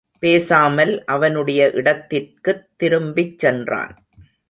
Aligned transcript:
பேசாமல் 0.19 1.05
அவனுடைய 1.05 1.69
இடத்திற்குத் 1.69 2.67
திரும்பிச் 2.77 3.39
சென்றான். 3.39 3.95